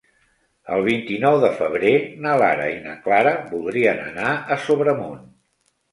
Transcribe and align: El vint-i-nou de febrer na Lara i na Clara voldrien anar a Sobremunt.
El 0.75 0.85
vint-i-nou 0.85 1.35
de 1.43 1.51
febrer 1.59 1.93
na 2.25 2.33
Lara 2.43 2.65
i 2.77 2.79
na 2.87 2.95
Clara 3.05 3.35
voldrien 3.53 4.03
anar 4.07 4.33
a 4.33 4.59
Sobremunt. 4.69 5.25